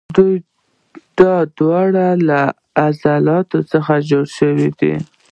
دا 1.19 1.35
دواړه 1.57 2.07
له 2.29 2.41
عضلو 2.83 3.39
څخه 3.71 3.93
جوړ 4.09 4.25
شوي 4.37 4.69
دي. 4.79 4.93